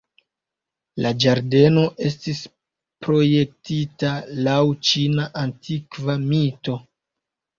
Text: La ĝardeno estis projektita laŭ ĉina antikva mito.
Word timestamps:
La 1.05 1.09
ĝardeno 1.23 1.81
estis 2.09 2.39
projektita 3.07 4.13
laŭ 4.47 4.57
ĉina 4.93 5.27
antikva 5.43 6.19
mito. 6.25 6.79